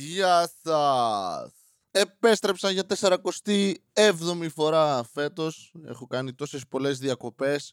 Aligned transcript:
Γεια 0.00 0.50
σας! 0.62 1.52
Επέστρεψα 1.90 2.70
για 2.70 2.84
47η 2.88 4.48
φορά 4.48 5.02
φέτος. 5.12 5.74
Έχω 5.86 6.06
κάνει 6.06 6.34
τόσες 6.34 6.66
πολλές 6.68 6.98
διακοπές 6.98 7.72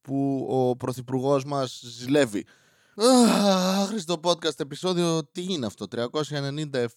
που 0.00 0.46
ο 0.50 0.76
πρωθυπουργός 0.76 1.44
μας 1.44 1.82
ζηλεύει. 1.84 2.46
Άχρηστο 3.78 4.20
podcast 4.24 4.60
επεισόδιο, 4.60 5.24
τι 5.32 5.44
είναι 5.48 5.66
αυτό, 5.66 5.86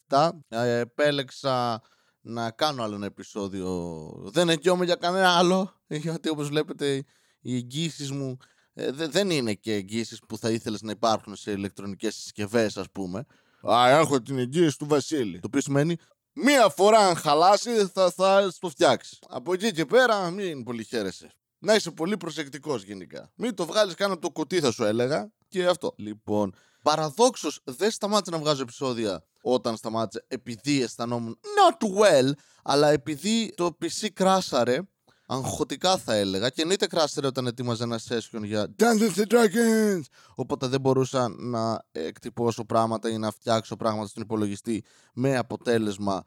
397. 0.07 0.29
Ε, 0.47 0.79
επέλεξα 0.79 1.81
να 2.21 2.51
κάνω 2.51 2.83
άλλο 2.83 2.95
ένα 2.95 3.05
επεισόδιο. 3.05 4.09
Δεν 4.25 4.49
αιτιόμαι 4.49 4.85
για 4.85 4.95
κανένα 4.95 5.37
άλλο, 5.37 5.81
γιατί 5.87 6.29
όπως 6.29 6.47
βλέπετε 6.47 7.03
οι 7.41 7.55
εγγύσεις 7.55 8.11
μου 8.11 8.37
ε, 8.73 8.91
δεν 8.91 9.29
είναι 9.29 9.53
και 9.53 9.73
εγγύσεις 9.73 10.19
που 10.27 10.37
θα 10.37 10.49
ήθελες 10.49 10.81
να 10.81 10.91
υπάρχουν 10.91 11.35
σε 11.35 11.51
ηλεκτρονικές 11.51 12.15
συσκευές 12.15 12.77
ας 12.77 12.91
πούμε. 12.91 13.25
Α, 13.71 13.89
έχω 13.89 14.21
την 14.21 14.37
εγγύηση 14.37 14.77
του 14.77 14.87
Βασίλη. 14.87 15.39
Το 15.39 15.47
οποίο 15.47 15.61
σημαίνει 15.61 15.95
μία 16.33 16.69
φορά 16.69 16.97
αν 16.97 17.15
χαλάσει 17.15 17.85
θα, 17.93 18.11
θα 18.11 18.53
το 18.59 18.69
φτιάξει. 18.69 19.17
Από 19.27 19.53
εκεί 19.53 19.71
και 19.71 19.85
πέρα 19.85 20.29
μην 20.29 20.63
πολύ 20.63 20.83
χαίρεσαι. 20.83 21.33
Να 21.59 21.75
είσαι 21.75 21.91
πολύ 21.91 22.17
προσεκτικός 22.17 22.83
γενικά. 22.83 23.31
Μην 23.35 23.55
το 23.55 23.65
βγάλεις 23.65 23.93
καν 23.93 24.11
από 24.11 24.21
το 24.21 24.29
κουτί 24.29 24.59
θα 24.59 24.71
σου 24.71 24.83
έλεγα. 24.83 25.31
Και 25.47 25.65
αυτό. 25.65 25.93
Λοιπόν, 25.97 26.55
παραδόξως 26.81 27.59
δεν 27.63 27.91
σταμάτησε 27.91 28.31
να 28.31 28.37
βγάζω 28.41 28.61
επεισόδια 28.61 29.23
όταν 29.41 29.77
σταμάτησε 29.77 30.25
επειδή 30.27 30.81
αισθανόμουν 30.81 31.39
not 31.41 31.87
well, 31.99 32.31
αλλά 32.63 32.89
επειδή 32.89 33.53
το 33.55 33.77
PC 33.81 34.07
κράσαρε 34.13 34.79
αγχωτικά 35.25 35.97
θα 35.97 36.13
έλεγα. 36.13 36.49
Και 36.49 36.61
εννοείται 36.61 36.87
κράστερε 36.87 37.27
όταν 37.27 37.47
ετοίμαζε 37.47 37.83
ένα 37.83 37.99
session 38.07 38.41
για 38.43 38.75
Dungeons 38.79 39.17
and 39.17 39.27
Dragons! 39.27 40.01
Οπότε 40.35 40.67
δεν 40.67 40.81
μπορούσα 40.81 41.35
να 41.37 41.83
εκτυπώσω 41.91 42.65
πράγματα 42.65 43.09
ή 43.09 43.17
να 43.17 43.31
φτιάξω 43.31 43.75
πράγματα 43.75 44.07
στον 44.07 44.23
υπολογιστή 44.23 44.83
με 45.13 45.37
αποτέλεσμα 45.37 46.23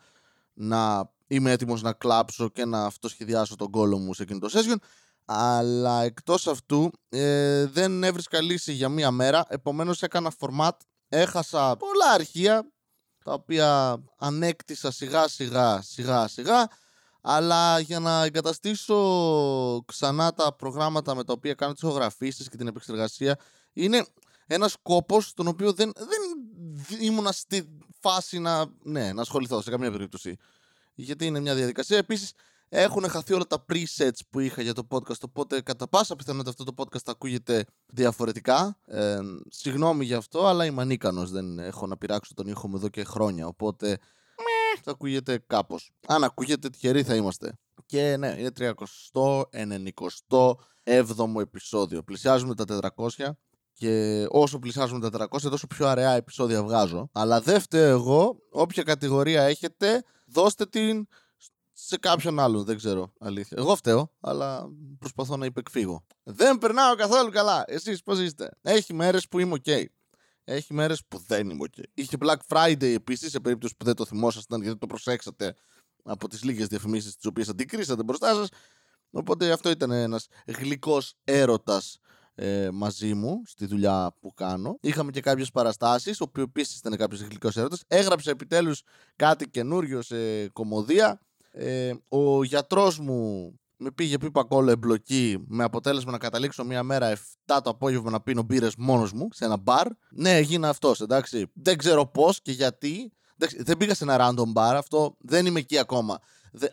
να 0.54 1.10
είμαι 1.26 1.50
έτοιμος 1.50 1.82
να 1.82 1.92
κλάψω 1.92 2.48
και 2.48 2.64
να 2.64 2.84
αυτοσχεδιάσω 2.84 3.56
τον 3.56 3.70
κόλο 3.70 3.98
μου 3.98 4.14
σε 4.14 4.22
εκείνο 4.22 4.38
το 4.38 4.48
session. 4.52 4.76
Αλλά 5.24 6.02
εκτός 6.02 6.46
αυτού 6.46 6.90
ε, 7.08 7.66
δεν 7.66 8.04
έβρισκα 8.04 8.40
λύση 8.40 8.72
για 8.72 8.88
μία 8.88 9.10
μέρα. 9.10 9.44
Επομένως 9.48 10.02
έκανα 10.02 10.32
format. 10.40 10.70
Έχασα 11.08 11.76
πολλά 11.76 12.10
αρχεία 12.12 12.72
τα 13.24 13.32
οποία 13.32 13.98
ανέκτησα 14.18 14.90
σιγά 14.90 15.28
σιγά 15.28 15.82
σιγά 15.82 16.28
σιγά 16.28 16.68
αλλά 17.20 17.78
για 17.78 17.98
να 17.98 18.24
εγκαταστήσω 18.24 18.96
ξανά 19.86 20.32
τα 20.32 20.54
προγράμματα 20.54 21.14
με 21.14 21.24
τα 21.24 21.32
οποία 21.32 21.54
κάνω 21.54 21.72
τις 21.72 21.82
ηχογραφήσεις 21.82 22.48
και 22.48 22.56
την 22.56 22.66
επεξεργασία 22.66 23.38
είναι 23.72 24.06
ένας 24.46 24.76
κόπος 24.82 25.34
τον 25.34 25.46
οποίο 25.46 25.72
δεν, 25.72 25.92
δεν 25.96 27.00
ήμουνα 27.00 27.32
στη 27.32 27.78
φάση 28.00 28.38
να, 28.38 28.64
ναι, 28.82 29.12
να 29.12 29.20
ασχοληθώ 29.20 29.60
σε 29.60 29.70
καμία 29.70 29.90
περίπτωση. 29.90 30.36
Γιατί 30.94 31.26
είναι 31.26 31.40
μια 31.40 31.54
διαδικασία. 31.54 31.96
Επίσης 31.96 32.32
έχουν 32.68 33.08
χαθεί 33.08 33.32
όλα 33.32 33.46
τα 33.46 33.64
presets 33.72 34.18
που 34.30 34.40
είχα 34.40 34.62
για 34.62 34.72
το 34.72 34.86
podcast, 34.90 35.20
οπότε 35.20 35.60
κατά 35.60 35.88
πάσα 35.88 36.16
πιθανότητα 36.16 36.50
αυτό 36.50 36.64
το 36.64 36.72
podcast 36.76 37.02
θα 37.04 37.10
ακούγεται 37.10 37.64
διαφορετικά. 37.86 38.78
Ε, 38.86 39.18
συγγνώμη 39.48 40.04
γι' 40.04 40.14
αυτό, 40.14 40.46
αλλά 40.46 40.64
είμαι 40.64 40.82
ανίκανος, 40.82 41.30
δεν 41.30 41.58
έχω 41.58 41.86
να 41.86 41.96
πειράξω 41.96 42.34
τον 42.34 42.46
ήχο 42.46 42.68
μου 42.68 42.76
εδώ 42.76 42.88
και 42.88 43.04
χρόνια, 43.04 43.46
οπότε 43.46 43.98
θα 44.82 44.90
ακούγεται 44.90 45.44
κάπως. 45.46 45.90
Αν 46.06 46.24
ακούγεται, 46.24 46.68
τυχεροί 46.68 47.02
θα 47.02 47.14
είμαστε. 47.14 47.52
Και 47.86 48.16
ναι, 48.16 48.34
είναι 48.38 48.50
397ο 48.58 51.40
επεισόδιο. 51.40 52.02
Πλησιάζουμε 52.02 52.54
τα 52.54 52.92
400 52.96 53.08
και 53.72 54.26
όσο 54.28 54.58
πλησιάζουμε 54.58 55.10
τα 55.10 55.28
400 55.30 55.40
τόσο 55.40 55.66
πιο 55.66 55.86
αραιά 55.86 56.10
επεισόδια 56.10 56.62
βγάζω. 56.62 57.08
Αλλά 57.12 57.40
δεν 57.40 57.60
φταίω 57.60 57.90
εγώ, 57.90 58.38
όποια 58.50 58.82
κατηγορία 58.82 59.42
έχετε, 59.42 60.02
δώστε 60.26 60.66
την 60.66 61.06
σε 61.80 61.96
κάποιον 61.96 62.38
άλλον, 62.38 62.64
δεν 62.64 62.76
ξέρω, 62.76 63.12
αλήθεια. 63.18 63.56
Εγώ 63.60 63.76
φταίω, 63.76 64.12
αλλά 64.20 64.68
προσπαθώ 64.98 65.36
να 65.36 65.46
υπεκφύγω. 65.46 66.04
Δεν 66.22 66.58
περνάω 66.58 66.94
καθόλου 66.94 67.30
καλά. 67.30 67.64
Εσείς 67.66 68.02
πώς 68.02 68.18
είστε; 68.18 68.50
Έχει 68.62 68.94
μέρες 68.94 69.28
που 69.28 69.38
είμαι 69.38 69.56
ok. 69.64 69.84
Έχει 70.50 70.74
μέρες 70.74 71.04
που 71.08 71.18
δεν 71.26 71.50
είμαι 71.50 71.64
OK. 71.68 71.82
Είχε 71.94 72.16
Black 72.20 72.36
Friday 72.48 72.94
επίσης, 72.94 73.30
σε 73.30 73.40
περίπτωση 73.40 73.74
που 73.76 73.84
δεν 73.84 73.94
το 73.94 74.04
θυμόσασταν 74.04 74.62
γιατί 74.62 74.78
το 74.78 74.86
προσέξατε 74.86 75.54
από 76.02 76.28
τις 76.28 76.44
λίγες 76.44 76.66
διαφημίσεις 76.66 77.16
τις 77.16 77.26
οποίες 77.26 77.48
αντικρίσατε 77.48 78.02
μπροστά 78.02 78.34
σας. 78.34 78.48
Οπότε 79.10 79.52
αυτό 79.52 79.70
ήταν 79.70 79.90
ένας 79.90 80.26
γλυκός 80.46 81.14
έρωτας 81.24 81.98
ε, 82.34 82.68
μαζί 82.72 83.14
μου 83.14 83.42
στη 83.46 83.66
δουλειά 83.66 84.14
που 84.20 84.34
κάνω. 84.34 84.78
Είχαμε 84.80 85.10
και 85.10 85.20
κάποιες 85.20 85.50
παραστάσεις, 85.50 86.20
οποίο 86.20 86.42
επίσης 86.42 86.78
ήταν 86.78 86.96
κάποιος 86.96 87.20
γλυκός 87.20 87.56
έρωτας. 87.56 87.82
Έγραψε 87.86 88.30
επιτέλους 88.30 88.82
κάτι 89.16 89.48
καινούριο 89.48 90.02
σε 90.02 90.48
κομμωδία. 90.48 91.20
Ε, 91.50 91.92
ο 92.08 92.44
γιατρός 92.44 92.98
μου 92.98 93.52
με 93.78 93.90
πήγε 93.90 94.18
πίπα 94.18 94.44
κόλλο 94.44 94.70
εμπλοκή 94.70 95.44
με 95.46 95.64
αποτέλεσμα 95.64 96.12
να 96.12 96.18
καταλήξω 96.18 96.64
μία 96.64 96.82
μέρα 96.82 97.16
7 97.46 97.58
το 97.62 97.70
απόγευμα 97.70 98.10
να 98.10 98.20
πίνω 98.20 98.42
μπύρες 98.42 98.74
μόνος 98.76 99.12
μου 99.12 99.28
σε 99.32 99.44
ένα 99.44 99.56
μπαρ. 99.56 99.86
Ναι, 100.10 100.36
έγινα 100.36 100.68
αυτός, 100.68 101.00
εντάξει. 101.00 101.50
Δεν 101.54 101.78
ξέρω 101.78 102.06
πώς 102.06 102.42
και 102.42 102.52
γιατί. 102.52 103.12
δεν 103.56 103.76
πήγα 103.76 103.94
σε 103.94 104.04
ένα 104.04 104.16
random 104.20 104.52
bar, 104.52 104.74
αυτό 104.74 105.16
δεν 105.18 105.46
είμαι 105.46 105.58
εκεί 105.58 105.78
ακόμα. 105.78 106.18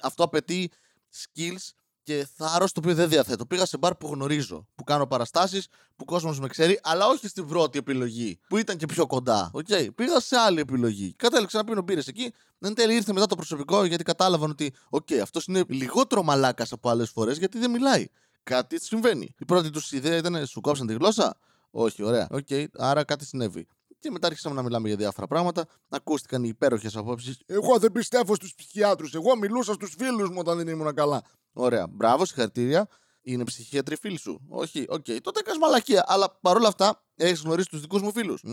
αυτό 0.02 0.24
απαιτεί 0.24 0.72
skills 1.14 1.70
και 2.06 2.28
θάρρο 2.36 2.66
το 2.66 2.72
οποίο 2.78 2.94
δεν 2.94 3.10
διαθέτω. 3.10 3.46
Πήγα 3.46 3.66
σε 3.66 3.78
μπαρ 3.78 3.96
που 3.96 4.08
γνωρίζω, 4.08 4.68
που 4.76 4.84
κάνω 4.84 5.08
παραστάσεις, 5.08 5.68
που 5.68 5.96
ο 5.98 6.06
κόσμος 6.06 6.40
με 6.40 6.48
ξέρει, 6.48 6.80
αλλά 6.84 7.08
όχι 7.08 7.28
στην 7.28 7.48
πρώτη 7.48 7.78
επιλογή, 7.78 8.40
που 8.48 8.58
ήταν 8.58 8.78
και 8.78 8.86
πιο 8.86 9.08
κοντά. 9.08 9.52
Okay. 9.54 9.88
Πήγα 9.96 10.20
σε 10.20 10.36
άλλη 10.36 10.60
επιλογή. 10.60 11.14
Κατέληξα 11.16 11.58
να 11.58 11.64
πίνω 11.64 11.82
μπύρες 11.82 12.08
εκεί. 12.08 12.34
Εν 12.60 12.74
τέλει 12.74 12.96
ήρθε 12.96 13.14
μετά 13.14 13.26
το 13.26 13.36
προσωπικό 13.36 13.84
γιατί 13.86 14.04
κατάλαβαν 14.04 14.50
ότι, 14.50 14.74
οκ, 14.90 15.06
okay, 15.10 15.18
αυτός 15.18 15.46
είναι 15.46 15.64
λιγότερο 15.68 16.24
μαλάκας 16.24 16.72
από 16.72 16.90
άλλες 16.90 17.10
φορές 17.10 17.38
γιατί 17.38 17.60
δεν 17.60 17.72
μιλάει. 17.72 18.06
Κάτι 18.44 18.82
συμβαίνει. 18.82 19.34
Η 19.38 19.46
πρώτη 19.46 19.70
τους 19.70 19.92
ιδέα 19.92 20.18
ήταν, 20.18 20.46
σου 20.46 20.62
κόψαν 20.62 20.88
τη 20.88 20.94
γλώσσα; 20.94 21.38
Όχι, 21.72 22.04
ωραία. 22.04 22.28
Okay, 22.32 22.66
άρα 22.78 23.04
κάτι 23.04 23.26
συνέβη. 23.26 23.68
Και 24.00 24.12
μετά 24.12 24.28
αρχίσαμε 24.28 24.56
να 24.56 24.62
μιλάμε 24.62 24.88
για 24.88 24.98
διάφορα 24.98 25.28
πράγματα. 25.28 25.66
Ακούστηκαν 25.90 26.44
οι 26.44 26.48
υπέροχες 26.48 26.96
απόψεις. 26.96 27.38
Εγώ 27.46 27.78
δεν 27.78 27.92
πιστεύω 27.92 28.36
στους 28.36 28.54
ψυχιάτρους. 28.56 29.14
Εγώ 29.14 29.38
μιλούσα 29.38 29.74
στους 29.74 29.96
φίλους 29.98 30.30
μου 30.30 30.38
όταν 30.38 30.58
δεν 30.58 30.68
ήμουν 30.68 30.94
καλά. 30.94 31.22
Ωραία. 31.58 31.88
Μπράβο, 31.88 32.26
συγχαρητήρια. 32.26 32.88
Είναι 33.22 33.44
ψυχίατροι 33.44 33.96
φίλοι 33.98 34.18
σου. 34.20 34.46
Όχι, 34.50 34.86
okay. 34.90 35.18
Τότε 35.22 35.40
έκανες 35.40 35.60
μαλακία. 35.60 36.04
Αλλά 36.08 36.38
παρόλα 36.42 36.68
αυτά 36.68 37.04
έχεις 37.16 37.42
γνωρίσει 37.42 37.70
τους 37.70 37.82
δικούς 37.82 38.02
μου 38.02 38.12
φίλους. 38.12 38.44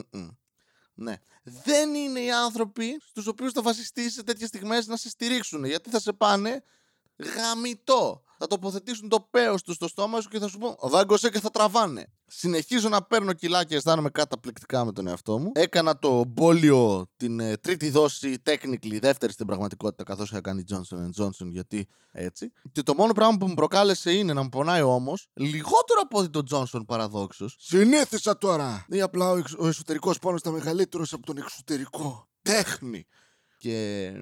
Ναι. 0.94 1.16
Δεν 1.42 1.94
είναι 1.94 2.20
οι 2.20 2.32
άνθρωποι 2.32 3.00
στους 3.04 3.26
οποίους 3.26 3.52
θα 3.52 3.62
βασιστείς 3.62 4.12
σε 4.12 4.22
τέτοιες 4.22 4.48
στιγμές 4.48 4.86
να 4.86 4.96
σε 4.96 5.08
στηρίξουν. 5.08 5.64
Γιατί 5.64 5.90
θα 5.90 6.00
σε 6.00 6.12
πάνε 6.12 6.62
γαμητό 7.16 8.22
θα 8.42 8.48
τοποθετήσουν 8.48 9.08
το 9.08 9.26
πέος 9.30 9.54
τους 9.54 9.74
στο 9.74 9.88
στόμα 9.88 10.20
σου 10.20 10.28
και 10.28 10.38
θα 10.38 10.48
σου 10.48 10.58
πω 10.58 10.88
δάγκωσε 10.88 11.30
και 11.30 11.40
θα 11.40 11.50
τραβάνε. 11.50 12.06
Συνεχίζω 12.26 12.88
να 12.88 13.02
παίρνω 13.02 13.32
κιλά 13.32 13.64
και 13.64 13.76
αισθάνομαι 13.76 14.10
καταπληκτικά 14.10 14.84
με 14.84 14.92
τον 14.92 15.06
εαυτό 15.06 15.38
μου. 15.38 15.50
Έκανα 15.54 15.98
το 15.98 16.24
εμβόλιο 16.24 17.06
την 17.16 17.40
ε, 17.40 17.56
τρίτη 17.56 17.90
δόση, 17.90 18.42
technically, 18.44 18.98
δεύτερη 19.00 19.32
στην 19.32 19.46
πραγματικότητα, 19.46 20.02
καθώς 20.02 20.30
είχα 20.30 20.40
κάνει 20.40 20.64
Johnson 20.68 21.22
Johnson, 21.22 21.46
γιατί 21.50 21.88
έτσι. 22.12 22.52
Και 22.72 22.82
το 22.82 22.94
μόνο 22.94 23.12
πράγμα 23.12 23.36
που 23.36 23.46
μου 23.46 23.54
προκάλεσε 23.54 24.12
είναι 24.12 24.32
να 24.32 24.42
μου 24.42 24.48
πονάει 24.48 24.82
ο 24.82 24.90
ώμος 24.90 25.18
λιγότερο 25.32 26.00
από 26.02 26.18
ότι 26.18 26.30
τον 26.30 26.46
Johnson 26.50 26.80
παραδόξως. 26.86 27.56
Συνήθισα 27.58 28.38
τώρα! 28.38 28.86
Ή 28.88 29.00
απλά 29.00 29.30
ο, 29.30 29.36
εξ, 29.36 29.54
ο 29.58 29.66
εσωτερικός 29.66 30.18
πόνος 30.18 30.40
ήταν 30.40 30.52
μεγαλύτερος 30.52 31.12
από 31.12 31.26
τον 31.26 31.36
εξωτερικό. 31.36 32.28
Τέχνη. 32.42 33.06
Και 33.62 34.12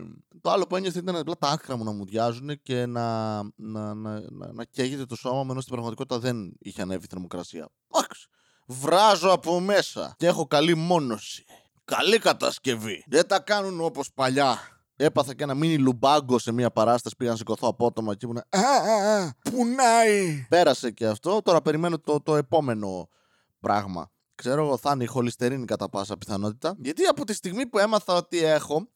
το 0.41 0.51
άλλο 0.51 0.67
που 0.67 0.77
ένιωθε 0.77 0.99
ήταν 0.99 1.17
απλά 1.17 1.37
τα 1.39 1.49
άκρα 1.49 1.77
μου 1.77 1.85
να 1.85 1.91
μου 1.91 2.05
διάζουν 2.05 2.63
και 2.63 2.87
να, 2.87 3.37
να, 3.43 3.95
να, 3.95 4.21
να, 4.31 4.53
να 4.53 4.65
καίγεται 4.65 5.07
το 5.07 5.17
σώμα 5.17 5.43
μου, 5.43 5.51
ενώ 5.51 5.61
στην 5.61 5.73
πραγματικότητα 5.73 6.19
δεν 6.19 6.53
είχε 6.59 6.83
ανέβει 6.83 7.05
η 7.05 7.07
θερμοκρασία. 7.11 7.69
Άξ, 7.91 8.27
βράζω 8.67 9.31
από 9.31 9.61
μέσα 9.61 10.15
και 10.19 10.27
έχω 10.27 10.47
καλή 10.47 10.75
μόνωση. 10.75 11.45
Καλή 11.85 12.19
κατασκευή. 12.19 13.05
Δεν 13.09 13.27
τα 13.27 13.41
κάνουν 13.41 13.81
όπως 13.81 14.13
παλιά. 14.15 14.59
Έπαθα 14.97 15.35
και 15.35 15.43
ένα 15.43 15.55
μίνι 15.55 15.79
λουμπάγκο 15.79 16.39
σε 16.39 16.53
μια 16.53 16.71
παράσταση. 16.71 17.17
Πήγα 17.17 17.31
να 17.31 17.37
σηκωθώ 17.37 17.69
απότομα 17.69 18.15
και 18.15 18.27
ήμουν. 18.27 18.39
Α, 18.39 18.61
α, 18.61 19.19
α, 19.19 19.35
πουνάει. 19.51 20.47
Πέρασε 20.49 20.91
και 20.91 21.07
αυτό. 21.07 21.43
Τώρα 21.43 21.63
περιμένω 21.63 21.99
το, 21.99 22.21
το 22.21 22.37
επόμενο 22.37 23.09
πράγμα. 23.61 24.11
Ξέρω 24.35 24.65
εγώ 24.65 24.77
θα 24.77 24.91
είναι 24.95 25.05
η 25.05 25.07
χοληστερίνη 25.07 25.65
κατά 25.65 25.89
πάσα 25.89 26.17
πιθανότητα. 26.17 26.75
Γιατί 26.79 27.05
από 27.05 27.25
τη 27.25 27.33
στιγμή 27.35 27.67
που 27.67 27.79
έμαθα 27.79 28.15
ότι 28.15 28.39
έχω, 28.45 28.89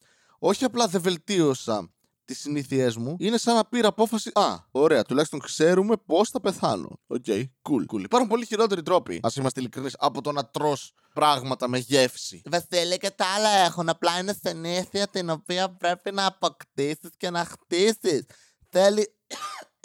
όχι 0.46 0.64
απλά 0.64 0.86
δεν 0.86 1.00
βελτίωσα 1.00 1.88
τις 2.24 2.38
συνήθειές 2.40 2.96
μου, 2.96 3.16
είναι 3.18 3.38
σαν 3.38 3.54
να 3.54 3.64
πήρα 3.64 3.88
απόφαση. 3.88 4.30
Α, 4.34 4.56
ωραία, 4.70 5.02
τουλάχιστον 5.02 5.40
ξέρουμε 5.40 5.96
πώς 5.96 6.30
θα 6.30 6.40
πεθάνω. 6.40 7.00
Okay, 7.06 7.44
cool, 7.62 7.94
cool. 7.94 8.02
Υπάρχουν 8.02 8.28
πολύ 8.28 8.46
χειρότεροι 8.46 8.82
τρόποι, 8.82 9.20
ας 9.22 9.36
είμαστε 9.36 9.60
ειλικρινείς, 9.60 9.94
από 9.98 10.20
το 10.20 10.32
να 10.32 10.46
τρως 10.46 10.76
πράγματα 11.14 11.68
με 11.68 11.78
γεύση. 11.78 12.42
Βασίλη 12.44 12.96
και 12.96 13.10
τα 13.10 13.26
άλλα 13.26 13.48
έχουν. 13.48 13.88
Απλά 13.88 14.18
είναι 14.18 14.38
συνήθεια 14.44 15.08
την 15.08 15.30
οποία 15.30 15.76
πρέπει 15.76 16.12
να 16.12 16.26
αποκτήσεις 16.26 17.10
και 17.16 17.30
να 17.30 17.44
χτίσεις. 17.44 18.26
Θέλει. 18.68 19.14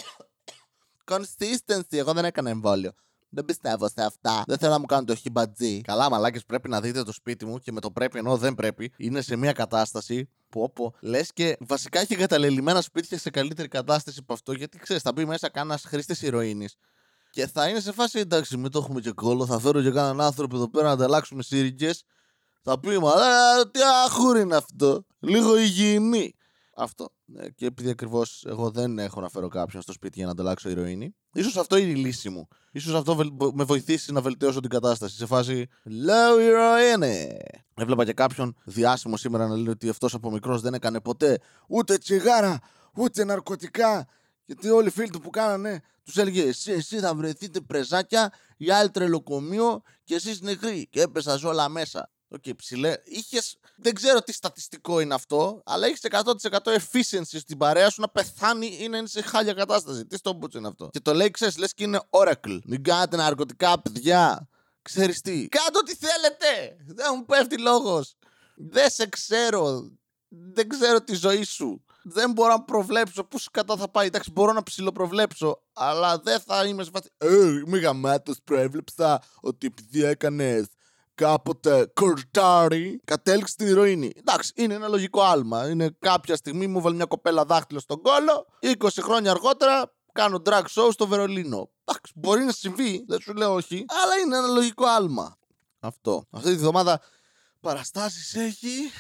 Consistency. 1.11 1.97
Εγώ 1.97 2.13
δεν 2.13 2.25
έκανα 2.25 2.49
εμβόλιο. 2.49 2.91
Δεν 3.29 3.45
πιστεύω 3.45 3.87
σε 3.87 4.03
αυτά. 4.03 4.43
Δεν 4.47 4.57
θέλω 4.57 4.71
να 4.71 4.79
μου 4.79 4.85
κάνετε 4.85 5.13
το 5.13 5.19
χιμπατζή. 5.19 5.81
Καλά, 5.81 6.09
μαλάκες, 6.09 6.45
πρέπει 6.45 6.69
να 6.69 6.81
δείτε 6.81 7.03
το 7.03 7.11
σπίτι 7.11 7.45
μου 7.45 7.57
και 7.57 7.71
με 7.71 7.79
το 7.79 7.91
πρέπει 7.91 8.17
ενώ 8.17 8.37
δεν 8.37 8.55
πρέπει. 8.55 8.91
Είναι 8.97 9.21
σε 9.21 9.35
μια 9.35 9.51
κατάσταση 9.51 10.29
που 10.49 10.61
όπου 10.61 10.93
λες 10.99 11.33
και 11.33 11.57
βασικά 11.59 11.99
έχει 11.99 12.13
εγκαταλελειμμένα 12.13 12.81
σπίτια 12.81 13.17
σε 13.17 13.29
καλύτερη 13.29 13.67
κατάσταση 13.67 14.17
από 14.21 14.33
αυτό. 14.33 14.51
Γιατί 14.53 14.77
ξέρεις, 14.77 15.01
θα 15.01 15.11
μπει 15.11 15.25
μέσα 15.25 15.49
κάνα 15.49 15.77
χρήστης 15.77 16.21
ηρωίνης 16.21 16.75
και 17.29 17.47
θα 17.47 17.67
είναι 17.67 17.79
σε 17.79 17.91
φάση 17.91 18.19
εντάξει, 18.19 18.57
μην 18.57 18.71
το 18.71 18.79
έχουμε 18.79 19.01
και 19.01 19.11
κόλλο. 19.11 19.45
Θα 19.45 19.59
φέρω 19.59 19.81
και 19.81 19.91
κανέναν 19.91 20.21
άνθρωπο 20.21 20.55
εδώ 20.55 20.69
πέρα 20.69 20.85
να 20.85 20.91
ανταλλάξουμε 20.91 21.43
σύρικε. 21.43 21.91
Θα 22.63 22.79
πει, 22.79 22.99
μα 22.99 23.11
τι 23.71 23.79
αχούρι 24.05 24.41
είναι 24.41 24.55
αυτό; 24.55 25.05
Λίγο 25.19 25.57
υγιεινή. 25.57 26.33
Αυτό. 26.81 27.09
Ε, 27.35 27.49
και 27.49 27.65
επειδή 27.65 27.89
ακριβώς 27.89 28.43
εγώ 28.47 28.71
δεν 28.71 28.99
έχω 28.99 29.21
να 29.21 29.29
φέρω 29.29 29.47
κάποιον 29.47 29.81
στο 29.81 29.91
σπίτι 29.91 30.17
για 30.17 30.25
να 30.25 30.31
ανταλλάξω 30.31 30.69
ηρωίνη, 30.69 31.15
ίσως 31.33 31.57
αυτό 31.57 31.77
είναι 31.77 31.91
η 31.91 31.95
λύση 31.95 32.29
μου. 32.29 32.47
Ίσως 32.79 32.97
αυτό 32.97 33.15
με 33.53 33.63
βοηθήσει 33.63 34.11
να 34.11 34.21
βελτιώσω 34.21 34.59
την 34.59 34.69
κατάσταση. 34.69 35.15
Σε 35.15 35.25
φάση 35.25 35.67
Λέω 35.83 36.39
ηρωίνη. 36.39 37.37
Έβλεπα 37.75 38.05
και 38.05 38.13
κάποιον 38.13 38.55
διάσημο 38.63 39.17
σήμερα 39.17 39.47
να 39.47 39.55
λέει 39.55 39.67
ότι 39.67 39.89
αυτός 39.89 40.13
από 40.13 40.31
μικρός 40.31 40.61
δεν 40.61 40.73
έκανε 40.73 41.01
ποτέ 41.01 41.39
ούτε 41.67 41.97
τσιγάρα, 41.97 42.59
ούτε 42.95 43.23
ναρκωτικά. 43.23 44.07
Γιατί 44.45 44.69
όλοι 44.69 44.87
οι 44.87 44.91
φίλοι 44.91 45.09
του 45.09 45.19
που 45.19 45.29
κάνανε, 45.29 45.81
τους 46.03 46.17
έλεγε 46.17 46.43
εσείς, 46.43 46.71
εσείς 46.71 46.99
θα 46.99 47.15
βρεθείτε 47.15 47.61
πρεζάκια, 47.61 48.33
οι 48.57 48.71
άλλοι 48.71 48.89
τρελοκομείο 48.89 49.81
και 50.03 50.15
εσείς 50.15 50.41
νεκροί. 50.41 50.87
Και 50.89 51.01
έπεσε 51.01 51.39
όλα 51.43 51.69
μέσα. 51.69 52.09
Okay, 52.31 52.55
ψηλέ. 52.55 52.95
Είχες, 53.03 53.57
δεν 53.75 53.93
ξέρω 53.93 54.21
τι 54.21 54.33
στατιστικό 54.33 54.99
είναι 54.99 55.13
αυτό, 55.13 55.61
αλλά 55.65 55.87
έχεις 55.87 55.99
100% 56.09 56.57
efficiency 56.65 57.39
στην 57.39 57.57
παρέα 57.57 57.89
σου 57.89 58.01
να 58.01 58.09
πεθάνει 58.09 58.77
ή 58.79 58.87
να 58.87 58.97
είναι 58.97 59.07
σε 59.07 59.21
χάλια 59.21 59.53
κατάσταση. 59.53 60.05
Τι 60.05 60.17
στο 60.17 60.33
πούτσο 60.33 60.57
είναι 60.57 60.67
αυτό. 60.67 60.89
Και 60.91 60.99
το 60.99 61.13
λέει, 61.13 61.31
ξέρεις, 61.31 61.57
λες 61.57 61.73
και 61.73 61.83
είναι 61.83 62.01
Oracle. 62.09 62.59
Μην 62.65 62.83
κάνετε 62.83 63.15
ναρκωτικά, 63.15 63.81
παιδιά. 63.81 64.49
Ξέρεις 64.81 65.21
τι. 65.21 65.47
Κάντε 65.47 65.77
ό,τι 65.77 65.95
θέλετε. 65.95 66.77
Δεν 66.87 67.05
μου 67.15 67.25
πέφτει 67.25 67.57
λόγος. 67.57 68.15
Δεν 68.55 68.89
σε 68.89 69.07
ξέρω. 69.07 69.91
Δεν 70.27 70.69
ξέρω 70.69 71.01
τη 71.01 71.15
ζωή 71.15 71.43
σου. 71.43 71.83
Δεν 72.03 72.31
μπορώ 72.31 72.53
να 72.53 72.63
προβλέψω 72.63 73.23
πού 73.23 73.39
κατά 73.51 73.77
θα 73.77 73.89
πάει. 73.89 74.07
Εντάξει, 74.07 74.31
μπορώ 74.31 74.53
να 74.53 74.63
ψηλοπροβλέψω, 74.63 75.63
αλλά 75.73 76.17
δεν 76.19 76.39
θα 76.39 76.65
είμαι 76.65 76.83
σε 76.83 76.89
φάση. 76.93 77.09
Ε, 77.17 77.47
είμαι 77.47 77.77
γαμάτος. 77.77 78.37
Προέβλεψα 78.43 79.21
ότι 79.39 79.67
επειδή 79.67 80.03
έκανες 80.03 80.67
κάποτε 81.19 81.91
κορτάρι, 81.93 83.01
κατέληξε 83.05 83.53
στην 83.53 83.67
ηρωίνη. 83.67 84.11
Εντάξει, 84.15 84.51
είναι 84.55 84.73
ένα 84.73 84.87
λογικό 84.87 85.21
άλμα. 85.21 85.69
Είναι 85.69 85.95
κάποια 85.99 86.35
στιγμή 86.35 86.67
μου 86.67 86.81
βάλει 86.81 86.95
μια 86.95 87.05
κοπέλα 87.05 87.45
δάχτυλο 87.45 87.79
στον 87.79 88.01
κόλο, 88.01 88.45
20 88.83 88.87
χρόνια 89.01 89.31
αργότερα 89.31 89.93
κάνω 90.11 90.41
drag 90.45 90.61
show 90.61 90.89
στο 90.91 91.07
Βερολίνο. 91.07 91.69
Εντάξει, 91.83 92.11
μπορεί 92.15 92.43
να 92.43 92.51
συμβεί, 92.51 93.03
δεν 93.07 93.19
σου 93.19 93.33
λέω 93.33 93.53
όχι, 93.53 93.85
αλλά 93.87 94.15
είναι 94.25 94.37
ένα 94.37 94.47
λογικό 94.47 94.85
άλμα. 94.85 95.37
Αυτό. 95.79 96.25
Αυτή 96.29 96.49
τη 96.49 96.57
βδομάδα 96.57 97.01
παραστάσεις 97.59 98.35
έχει. 98.35 98.91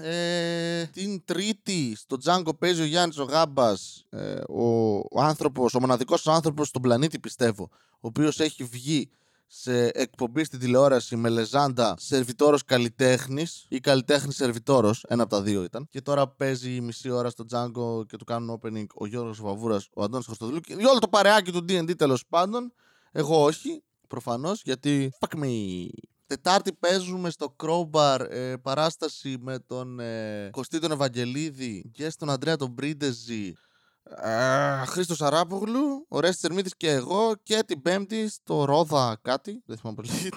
Ε, 0.00 0.84
την 0.84 1.24
Τρίτη 1.24 1.96
στο 1.96 2.16
Τζάγκο 2.16 2.54
παίζει 2.54 2.82
ο 2.82 2.84
Γιάννης 2.84 3.18
ο 3.18 3.24
Γάμπας, 3.24 4.04
ε, 4.10 4.40
ο, 4.48 4.96
ο 4.96 5.20
άνθρωπος, 5.20 5.74
ο 5.74 5.80
μοναδικός 5.80 6.26
άνθρωπος 6.26 6.68
στον 6.68 6.82
πλανήτη, 6.82 7.18
πιστεύω, 7.18 7.68
ο 7.90 7.98
οποίος 8.00 8.40
έχει 8.40 8.64
βγει 8.64 9.10
σε 9.50 9.86
εκπομπή 9.86 10.44
στην 10.44 10.58
τηλεόραση 10.58 11.16
με 11.16 11.28
λεζάντα 11.28 11.94
σερβιτόρος 11.98 12.64
καλλιτέχνης 12.64 13.66
ή 13.68 13.80
καλλιτέχνης 13.80 14.36
σερβιτόρος. 14.36 15.04
Ένα 15.08 15.22
από 15.22 15.30
τα 15.30 15.42
δύο 15.42 15.62
ήταν. 15.62 15.86
Και 15.90 16.00
τώρα 16.00 16.28
παίζει 16.28 16.80
μισή 16.80 17.10
ώρα 17.10 17.30
στο 17.30 17.44
Django 17.50 18.06
και 18.06 18.16
του 18.16 18.24
κάνουν 18.24 18.60
opening 18.60 18.86
ο 18.94 19.06
Γιώργος 19.06 19.40
Βαβούρας, 19.40 19.88
ο 19.94 20.02
Αντώνης 20.02 20.26
Χρυστοδουλού 20.26 20.60
και 20.60 20.74
όλο 20.74 20.98
το 20.98 21.08
παρεάκι 21.08 21.52
του 21.52 21.64
DD 21.68 21.96
τέλος 21.96 22.24
πάντων. 22.28 22.72
Εγώ 23.12 23.44
όχι, 23.44 23.82
προφανώς, 24.08 24.62
γιατί 24.64 25.12
fuck 25.20 25.38
me. 25.38 25.86
Τετάρτη 26.26 26.72
παίζουμε 26.72 27.30
στο 27.30 27.56
Crowbar 27.62 28.26
ε, 28.28 28.54
παράσταση 28.62 29.36
με 29.40 29.58
τον 29.58 30.00
ε, 30.00 30.48
Κωστή 30.52 30.78
τον 30.78 30.90
Ευαγγελίδη 30.90 31.90
και 31.92 32.10
στον 32.10 32.30
Αντρέα 32.30 32.56
τον 32.56 32.70
Μπρίντεζη 32.70 33.52
Χρήστος 34.86 35.22
Αράπογλου, 35.22 36.06
ο 36.08 36.20
Ρέστης 36.20 36.42
Ερμίδη 36.44 36.70
και 36.76 36.90
εγώ 36.90 37.34
και 37.42 37.62
την 37.66 37.82
Πέμπτη 37.82 38.28
στο 38.28 38.64
Ρόδα 38.64 39.18
κάτι. 39.22 39.62
Δεν 39.66 39.76
θυμάμαι 39.76 39.96
πώς 39.96 40.12
λέγεται. 40.12 40.36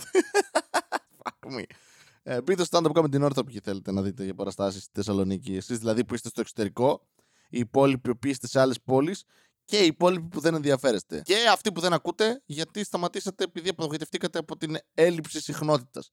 ε, 2.24 2.42
μπείτε 2.42 2.64
στο 2.64 2.80
stand-up 2.80 3.12
την 3.12 3.24
όρθα 3.24 3.44
που 3.44 3.52
θέλετε 3.64 3.92
να 3.92 4.02
δείτε 4.02 4.24
για 4.24 4.36
παραστάσεις 4.36 4.84
στη 4.84 4.92
Θεσσαλονίκη. 4.94 5.56
Εσείς 5.56 5.78
δηλαδή 5.78 6.06
που 6.06 6.14
είστε 6.14 6.30
στο 6.30 6.42
εξωτερικό, 6.42 7.08
οι 7.50 7.60
υπόλοιποι 7.60 8.16
που 8.16 8.28
είστε 8.28 8.48
σε 8.48 8.60
άλλες 8.60 8.82
πόλεις 8.82 9.24
και 9.66 9.78
οι 9.78 9.86
υπόλοιποι 9.86 10.28
που 10.28 10.40
δεν 10.40 10.54
ενδιαφέρεστε. 10.54 11.22
Και 11.22 11.36
αυτοί 11.52 11.72
που 11.72 11.80
δεν 11.80 11.94
ακούτε, 11.94 12.42
γιατί 12.46 12.84
σταματήσατε 12.84 13.44
επειδή 13.44 13.70
απογοητευτήκατε 13.70 14.40
από 14.40 14.58
την 14.58 14.78
έλλειψη 14.94 15.42
συχνότητας. 15.42 16.10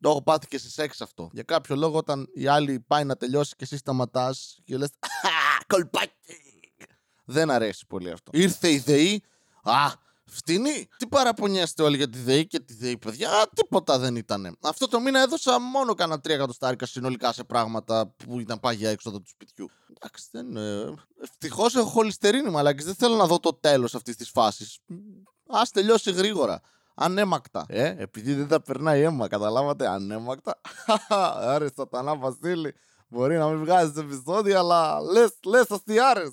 Το 0.00 0.08
έχω 0.08 0.22
πάθει 0.22 0.46
και 0.46 0.58
σε 0.58 0.70
σεξ 0.70 1.00
αυτό. 1.00 1.30
Για 1.32 1.42
κάποιο 1.42 1.76
λόγο, 1.76 1.96
όταν 1.96 2.28
η 2.34 2.46
άλλη 2.46 2.80
πάει 2.80 3.04
να 3.04 3.16
τελειώσει 3.16 3.54
και 3.56 3.64
εσύ 3.64 3.76
σταματάς 3.76 4.60
και 4.64 4.76
λες. 4.76 4.90
Κολπάκι! 5.66 6.51
Δεν 7.32 7.50
αρέσει 7.50 7.86
πολύ 7.86 8.10
αυτό. 8.10 8.30
Ήρθε 8.34 8.70
η 8.70 8.78
ΔΕΗ. 8.78 9.22
Α, 9.62 9.92
φτηνή. 10.24 10.88
Τι 10.96 11.06
παραπονιέστε 11.06 11.82
όλοι 11.82 11.96
για 11.96 12.08
τη 12.08 12.18
ΔΕΗ 12.18 12.46
και 12.46 12.60
τη 12.60 12.74
ΔΕΗ, 12.74 12.98
παιδιά. 12.98 13.30
Α, 13.30 13.48
τίποτα 13.54 13.98
δεν 13.98 14.16
ήταν. 14.16 14.56
Αυτό 14.60 14.88
το 14.88 15.00
μήνα 15.00 15.20
έδωσα 15.20 15.60
μόνο 15.60 15.94
κάνα 15.94 16.20
τρία 16.20 16.34
εκατοστάρικα 16.34 16.86
συνολικά 16.86 17.32
σε 17.32 17.44
πράγματα 17.44 18.14
που 18.16 18.40
ήταν 18.40 18.60
πάγια 18.60 18.90
έξοδο 18.90 19.20
του 19.20 19.28
σπιτιού. 19.28 19.70
Εντάξει, 19.96 20.28
δεν. 20.30 20.56
Ε, 20.56 20.94
Ευτυχώς 21.22 21.74
έχω 21.74 21.88
χολυστερίνη, 21.88 22.50
μαλάκι. 22.50 22.84
Δεν 22.84 22.94
θέλω 22.94 23.16
να 23.16 23.26
δω 23.26 23.38
το 23.38 23.54
τέλος 23.54 23.94
αυτής 23.94 24.16
της 24.16 24.30
φάσης. 24.30 24.78
Α 25.46 25.62
τελειώσει 25.72 26.12
γρήγορα. 26.12 26.60
Ανέμακτα. 26.94 27.64
Ε, 27.68 27.94
επειδή 27.98 28.34
δεν 28.34 28.48
τα 28.48 28.62
περνάει 28.62 29.02
αίμα, 29.02 29.28
καταλάβατε. 29.28 29.88
Ανέμακτα. 29.88 30.60
Άρε, 31.52 31.66
Σατανά 31.76 32.16
Βασίλη. 32.16 32.74
Μπορεί 33.08 33.36
να 33.36 33.48
μην 33.48 33.58
βγάζει 33.58 33.92
επεισόδια, 34.00 34.58
αλλά 34.58 35.00
λες, 35.00 35.38
λες, 35.44 35.70
αστιάρε. 35.70 36.24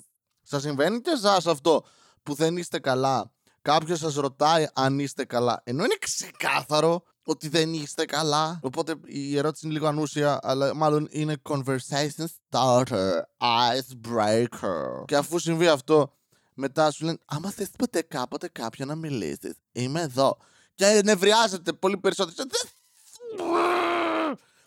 Σας 0.50 0.62
συμβαίνει 0.62 1.00
και 1.00 1.10
εσάς 1.10 1.46
αυτό 1.46 1.84
που 2.22 2.34
δεν 2.34 2.56
είστε 2.56 2.78
καλά; 2.78 3.32
Κάποιος 3.62 3.98
σας 3.98 4.14
ρωτάει 4.14 4.66
αν 4.74 4.98
είστε 4.98 5.24
καλά. 5.24 5.60
Ενώ 5.64 5.84
είναι 5.84 5.96
ξεκάθαρο 6.00 7.02
ότι 7.22 7.48
δεν 7.48 7.72
είστε 7.72 8.04
καλά. 8.04 8.60
Οπότε 8.62 8.94
η 9.04 9.38
ερώτηση 9.38 9.66
είναι 9.66 9.74
λίγο 9.74 9.86
ανούσια, 9.86 10.38
αλλά 10.42 10.74
μάλλον 10.74 11.08
είναι 11.10 11.36
conversation 11.48 12.24
starter, 12.50 13.20
icebreaker. 13.38 15.04
Και 15.04 15.16
αφού 15.16 15.38
συμβεί 15.38 15.68
αυτό, 15.68 16.12
μετά 16.54 16.90
σου 16.90 17.04
λένε 17.04 17.18
Άμα 17.24 17.50
θες 17.50 17.68
ποτέ 17.78 18.02
κάποτε 18.02 18.48
κάποιον 18.48 18.88
να 18.88 18.94
μιλήσεις, 18.94 19.54
είμαι 19.72 20.00
εδώ. 20.00 20.36
Και 20.74 21.00
νευριάζεται 21.04 21.72
πολύ 21.72 21.96
περισσότερο. 21.96 22.48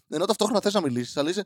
Ενώ 0.10 0.26
ταυτόχρονα 0.26 0.62
θες 0.62 0.74
να 0.74 0.82
μιλήσεις, 0.82 1.18
αλλά 1.18 1.30
είσαι. 1.30 1.46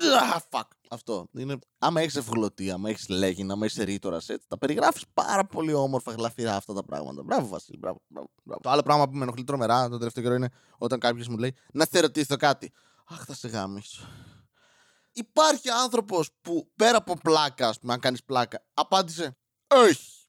Ah, 0.00 0.38
fuck. 0.50 0.81
Αυτό. 0.92 1.28
Είναι... 1.32 1.58
Άμα 1.78 2.00
έχεις 2.00 2.16
ευγλωτία, 2.16 2.74
άμα 2.74 2.88
έχεις 2.88 3.08
λέγει, 3.08 3.46
άμα 3.50 3.66
είσαι 3.66 3.82
ρήτορα, 3.82 4.16
έτσι, 4.16 4.46
τα 4.48 4.58
περιγράφεις 4.58 5.04
πάρα 5.14 5.46
πολύ 5.46 5.72
όμορφα, 5.72 6.12
γλαφυρά 6.12 6.56
αυτά 6.56 6.72
τα 6.72 6.84
πράγματα. 6.84 7.22
Μπράβο, 7.22 7.46
Βασίλη. 7.46 7.78
Μπράβο, 7.78 8.02
μπράβο, 8.06 8.30
μπράβο. 8.42 8.60
Το 8.62 8.70
άλλο 8.70 8.82
πράγμα 8.82 9.08
που 9.08 9.16
με 9.16 9.22
ενοχλεί 9.22 9.44
τρομερά 9.44 9.88
τον 9.88 9.98
τελευταίο 9.98 10.22
καιρό 10.22 10.34
είναι 10.34 10.50
όταν 10.78 10.98
κάποιος 10.98 11.28
μου 11.28 11.38
λέει 11.38 11.54
Να 11.72 11.86
σε 11.90 12.00
ρωτήσω 12.00 12.36
κάτι. 12.36 12.72
Αχ, 13.08 13.24
θα 13.24 13.34
σε 13.34 13.48
γάμισω. 13.48 14.06
Υπάρχει 15.12 15.68
άνθρωπος 15.68 16.30
που 16.40 16.70
πέρα 16.76 16.96
από 16.96 17.14
πλάκα, 17.22 17.68
ας 17.68 17.78
πούμε, 17.78 17.92
αν 17.92 18.00
κάνεις 18.00 18.24
πλάκα, 18.24 18.64
απάντησε 18.74 19.36
Όχι. 19.68 20.21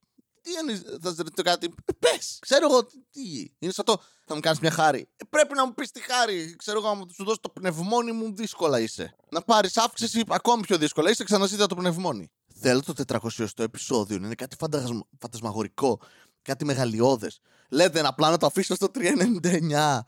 Τι 0.43 0.51
είναι, 0.61 0.99
θα 1.01 1.13
σε 1.13 1.21
ρωτήσω 1.21 1.43
κάτι; 1.43 1.73
Πες, 1.99 2.37
ξέρω 2.41 2.67
εγώ 2.71 2.83
τι. 2.83 3.51
Είναι 3.59 3.71
σαν 3.71 3.85
το. 3.85 4.01
Θα 4.25 4.35
μου 4.35 4.41
κάνεις 4.41 4.59
μια 4.59 4.71
χάρη. 4.71 5.09
Ε, 5.15 5.25
πρέπει 5.29 5.53
να 5.53 5.65
μου 5.65 5.73
πεις 5.73 5.91
τη 5.91 5.99
χάρη. 6.01 6.55
Ξέρω 6.55 6.79
εγώ, 6.79 6.87
άμα 6.87 7.05
σου 7.13 7.23
δώσω 7.23 7.39
το 7.39 7.49
πνευμόνι 7.49 8.11
μου, 8.11 8.35
δύσκολα 8.35 8.79
είσαι. 8.79 9.15
Να 9.29 9.41
πάρεις 9.41 9.77
αύξηση 9.77 10.23
ακόμη 10.27 10.61
πιο 10.61 10.77
δύσκολα. 10.77 11.09
Είσαι 11.09 11.23
ξαναζήτητα 11.23 11.67
το 11.67 11.75
πνευμόνι. 11.75 12.31
Θέλω 12.59 12.81
το 12.81 12.93
400 13.37 13.47
επεισόδιο. 13.57 14.15
Είναι 14.15 14.35
κάτι 14.35 14.55
φαντασμ... 14.59 14.99
φαντασμαγορικό. 15.19 15.99
Κάτι 16.41 16.65
μεγαλειώδες. 16.65 17.39
Λέτε 17.69 18.01
να 18.01 18.13
πλάνο 18.13 18.37
το 18.37 18.45
αφήσω 18.45 18.75
στο 18.75 18.87
399 18.93 19.99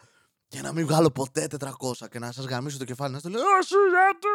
και 0.48 0.62
να 0.62 0.74
μην 0.74 0.86
βγάλω 0.86 1.12
ποτέ 1.12 1.48
400 1.60 1.70
και 2.10 2.20
να 2.20 2.32
σας 2.32 2.46
γαμίσω 2.46 2.78
το 2.78 2.84
κεφάλι 2.84 3.14
να 3.14 3.20
στο 3.20 3.30
λέω 3.30 3.42
Όχι, 3.42 3.76
γιατί 3.92 4.28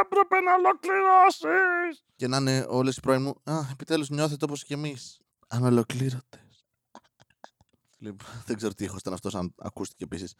έπρεπε 0.00 0.40
να 0.40 0.54
ολοκληρώσεις. 0.54 2.04
Και 2.16 2.26
να 2.26 2.36
είναι 2.36 2.66
όλες 2.68 2.96
οι 2.96 3.00
πρώην 3.00 3.22
μου. 3.22 3.54
Α, 3.54 3.60
επιτέλους 3.70 4.08
νιώθετε 4.08 4.44
όπως 4.44 4.64
και 4.64 4.74
εμείς 4.74 5.20
ανολοκλήρωτε. 5.52 6.40
λοιπόν, 7.98 8.28
δεν 8.46 8.56
ξέρω 8.56 8.74
τι 8.74 8.84
ήχο 8.84 8.96
ήταν 8.98 9.12
αυτός, 9.12 9.34
αν 9.34 9.54
ακούστηκε 9.58 10.04
επίσης. 10.04 10.34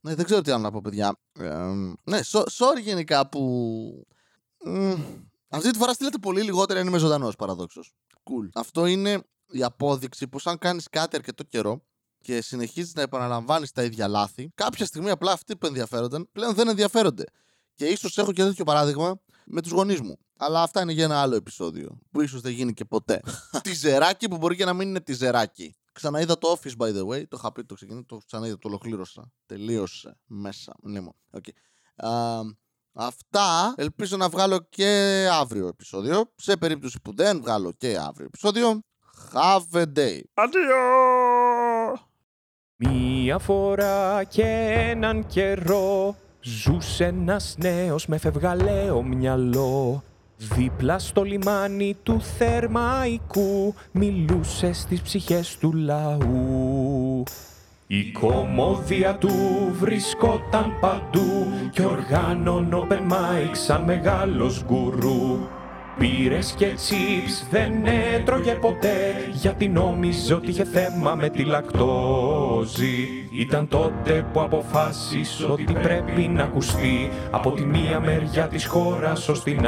ναι, 0.00 0.14
δεν 0.14 0.24
ξέρω 0.24 0.40
τι 0.40 0.50
άλλο 0.50 0.62
να 0.62 0.70
πω, 0.70 0.80
παιδιά. 0.80 1.18
ναι, 2.04 2.20
sorry 2.32 2.80
γενικά 2.80 3.28
που. 3.28 4.06
αυτή 5.48 5.70
τη 5.70 5.78
φορά 5.78 5.92
στείλετε 5.92 6.18
πολύ 6.18 6.42
λιγότερο 6.42 6.80
αν 6.80 6.86
είμαι 6.86 6.98
ζωντανός, 6.98 7.36
παραδόξως. 7.36 7.94
Cool. 8.24 8.48
Αυτό 8.54 8.86
είναι 8.86 9.22
η 9.50 9.62
απόδειξη 9.62 10.28
πω 10.28 10.50
αν 10.50 10.58
κάνεις 10.58 10.88
κάτι 10.88 11.16
αρκετό 11.16 11.42
καιρό 11.42 11.84
και 12.20 12.40
συνεχίζεις 12.40 12.94
να 12.94 13.02
επαναλαμβάνεις 13.02 13.72
τα 13.72 13.82
ίδια 13.82 14.08
λάθη, 14.08 14.50
κάποια 14.54 14.86
στιγμή 14.86 15.10
απλά 15.10 15.32
αυτοί 15.32 15.56
που 15.56 15.66
ενδιαφέρονταν 15.66 16.28
πλέον 16.32 16.54
δεν 16.54 16.68
ενδιαφέρονται. 16.68 17.24
Και 17.74 17.86
ίσως 17.86 18.18
έχω 18.18 18.32
και 18.32 18.42
τέτοιο 18.42 18.64
παράδειγμα 18.64 19.20
με 19.46 19.62
τους 19.62 19.72
γονείς 19.72 20.00
μου. 20.00 20.18
Αλλά 20.36 20.62
αυτά 20.62 20.82
είναι 20.82 20.92
για 20.92 21.04
ένα 21.04 21.20
άλλο 21.20 21.34
επεισόδιο. 21.34 21.98
Που 22.10 22.20
ίσως 22.20 22.40
δεν 22.40 22.52
γίνει 22.52 22.72
και 22.72 22.84
ποτέ. 22.84 23.20
τη 23.62 23.74
ζεράκι 23.74 24.28
που 24.28 24.36
μπορεί 24.36 24.56
και 24.56 24.64
να 24.64 24.72
μην 24.72 24.88
είναι 24.88 25.00
τη 25.00 25.12
ζεράκι. 25.12 25.74
Ξαναείδα 25.92 26.38
το 26.38 26.58
Office, 26.58 26.76
by 26.82 26.88
the 26.88 27.06
way. 27.06 27.28
Το 27.28 27.36
είχα 27.38 27.52
πει, 27.52 27.64
το 27.64 27.74
ξεκινήσω, 27.74 28.04
το 28.06 28.20
ξαναείδα, 28.26 28.58
το 28.58 28.68
ολοκλήρωσα. 28.68 29.32
Τελείωσε 29.46 30.18
μέσα. 30.26 30.74
Λοιπόν, 30.84 31.14
okay. 31.30 31.52
αυτά 32.92 33.74
ελπίζω 33.76 34.16
να 34.16 34.28
βγάλω 34.28 34.66
και 34.68 35.28
αύριο 35.32 35.66
επεισόδιο. 35.66 36.32
Σε 36.36 36.56
περίπτωση 36.56 37.00
που 37.00 37.14
δεν 37.14 37.40
βγάλω 37.40 37.72
και 37.72 37.98
αύριο 37.98 38.26
επεισόδιο, 38.26 38.82
have 39.32 39.80
a 39.80 39.84
day. 39.96 40.20
Αντίο! 40.34 40.72
Μία 42.76 43.38
φορά 43.38 44.24
και 44.24 44.44
έναν 44.90 45.26
καιρό 45.26 46.16
Ζούσε 46.44 47.04
ένας 47.04 47.54
νέος 47.58 48.06
με 48.06 48.18
φευγαλαίο 48.18 49.02
μυαλό. 49.02 50.02
Δίπλα 50.36 50.98
στο 50.98 51.22
λιμάνι 51.22 51.96
του 52.02 52.20
Θερμαϊκού 52.20 53.74
Μιλούσε 53.92 54.72
στις 54.72 55.00
ψυχές 55.00 55.56
του 55.58 55.72
λαού. 55.72 57.22
Η 57.86 58.12
κομμόδια 58.12 59.16
του 59.16 59.30
βρισκόταν 59.72 60.78
παντού 60.80 61.46
και 61.70 61.84
οργάνων 61.84 62.86
open 62.88 63.12
mic 63.12 63.50
σαν 63.52 63.82
μεγάλος 63.84 64.64
γκουρού. 64.66 65.38
Πήρες 65.98 66.54
και 66.56 66.66
τσίπς 66.74 67.46
δεν 67.50 67.72
έτρωγε 68.14 68.52
ποτέ 68.52 69.14
γιατί 69.32 69.68
νόμιζε 69.68 70.34
ότι 70.34 70.50
είχε 70.50 70.64
θέμα 70.64 71.14
με 71.14 71.28
τη 71.28 71.44
λακτόζη. 72.62 73.28
Ήταν 73.30 73.68
τότε 73.68 74.26
που 74.32 74.40
αποφάσισε 74.40 75.44
ότι 75.44 75.72
πρέπει 75.72 76.20
να 76.28 76.42
ακουστεί 76.42 77.10
από 77.30 77.50
τη 77.52 77.64
μία 77.64 78.00
μεριά 78.00 78.48
της 78.48 78.66
χώρας 78.66 79.28
ως 79.28 79.42
την 79.42 79.66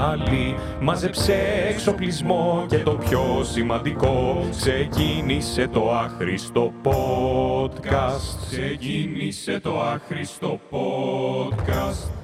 άλλη. 0.00 0.54
Μάζεψε 0.80 1.66
εξοπλισμό 1.68 2.64
και 2.68 2.78
το 2.78 2.90
πιο 2.90 3.44
σημαντικό 3.52 4.46
ξεκίνησε 4.50 5.68
το 5.68 5.92
άχρηστο 5.92 6.72
podcast. 6.82 8.48
Ξεκίνησε 8.50 9.60
το 9.60 9.80
άχρηστο 9.80 10.60
podcast. 10.70 12.23